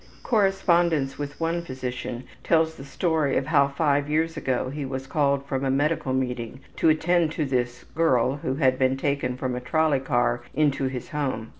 Correspondence 0.23 1.19
with 1.19 1.39
one 1.39 1.61
physician 1.61 2.23
tells 2.43 2.73
the 2.73 2.83
story 2.83 3.37
of 3.37 3.45
how 3.45 3.67
five 3.67 4.09
years 4.09 4.35
ago 4.35 4.71
he 4.71 4.83
was 4.83 5.05
called 5.05 5.45
from 5.45 5.63
a 5.63 5.69
medical 5.69 6.11
meeting 6.11 6.59
to 6.77 6.89
attend 6.89 7.33
this 7.33 7.85
``girl'' 7.95 8.39
who 8.39 8.55
had 8.55 8.79
been 8.79 8.97
taken 8.97 9.37
from 9.37 9.53
a 9.53 9.61
trolley 9.61 9.99
car 9.99 10.41
into 10.55 10.85
his 10.85 11.09
home. 11.09 11.49